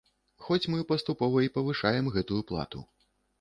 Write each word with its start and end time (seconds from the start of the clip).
Хоць 0.45 0.69
мы 0.75 0.79
паступова 0.91 1.43
і 1.49 1.51
павышаем 1.59 2.11
гэтую 2.17 2.41
плату. 2.53 2.83